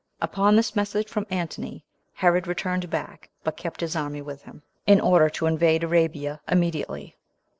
Upon 0.19 0.55
this 0.55 0.75
message 0.75 1.07
from 1.07 1.27
Antony, 1.29 1.85
Herod 2.13 2.47
returned 2.47 2.89
back, 2.89 3.29
but 3.43 3.55
kept 3.55 3.81
his 3.81 3.95
army 3.95 4.19
with 4.23 4.41
him, 4.41 4.63
in 4.87 4.99
order 4.99 5.29
to 5.29 5.45
invade 5.45 5.83
Arabia 5.83 6.41
immediately. 6.47 7.15